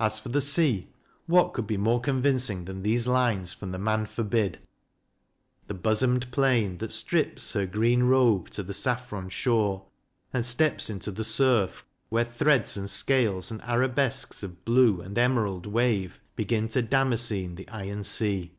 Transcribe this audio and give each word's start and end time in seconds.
As 0.00 0.18
for 0.18 0.30
the 0.30 0.40
sea, 0.40 0.88
what 1.26 1.52
could 1.52 1.68
be 1.68 1.76
more 1.76 2.00
convincing 2.00 2.64
than 2.64 2.82
these 2.82 3.06
lines 3.06 3.52
from 3.52 3.70
the 3.70 3.78
"Man 3.78 4.04
Forbid"? 4.04 4.58
The 5.68 5.74
bosomed 5.74 6.32
plain 6.32 6.78
That 6.78 6.90
strips 6.90 7.52
her 7.52 7.64
green 7.64 8.02
robe 8.02 8.50
to 8.50 8.64
the 8.64 8.74
saffron 8.74 9.28
shore, 9.28 9.86
And 10.32 10.44
steps 10.44 10.90
into 10.90 11.12
the 11.12 11.22
surf, 11.22 11.84
where 12.08 12.24
threads 12.24 12.76
and 12.76 12.90
scales 12.90 13.52
And 13.52 13.62
arabesques 13.62 14.42
of 14.42 14.64
blue 14.64 15.00
and 15.00 15.16
emerald 15.16 15.66
wave 15.66 16.18
Begin 16.34 16.66
to 16.70 16.82
damascene 16.82 17.54
the 17.54 17.68
iron 17.68 18.02
sea. 18.02 18.56